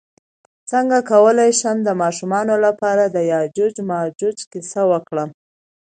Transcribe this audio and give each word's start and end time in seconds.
څنګه 0.71 0.97
کولی 1.11 1.49
شم 1.59 1.77
د 1.83 1.89
ماشومانو 2.01 2.55
لپاره 2.65 3.03
د 3.05 3.17
یاجوج 3.33 3.75
ماجوج 3.89 4.37
کیسه 4.51 4.81
وکړم 4.91 5.29